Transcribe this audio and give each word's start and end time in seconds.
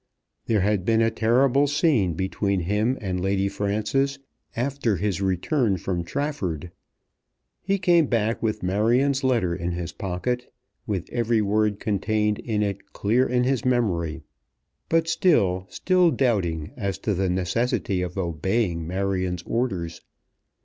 There 0.47 0.61
had 0.61 0.83
been 0.83 1.03
a 1.03 1.11
terrible 1.11 1.67
scene 1.67 2.15
between 2.15 2.61
him 2.61 2.97
and 2.99 3.21
Lady 3.21 3.47
Frances 3.47 4.17
after 4.55 4.95
his 4.95 5.21
return 5.21 5.77
from 5.77 6.03
Trafford. 6.03 6.71
He 7.61 7.77
came 7.77 8.07
back 8.07 8.41
with 8.41 8.63
Marion's 8.63 9.23
letter 9.23 9.53
in 9.55 9.73
his 9.73 9.91
pocket, 9.91 10.51
with 10.87 11.07
every 11.11 11.43
word 11.43 11.79
contained 11.79 12.39
in 12.39 12.63
it 12.63 12.93
clear 12.93 13.29
in 13.29 13.43
his 13.43 13.63
memory; 13.63 14.23
but 14.89 15.07
still, 15.07 15.67
still 15.69 16.09
doubting 16.09 16.71
as 16.75 16.97
to 16.97 17.13
the 17.13 17.29
necessity 17.29 18.01
of 18.01 18.17
obeying 18.17 18.87
Marion's 18.87 19.43
orders. 19.43 20.01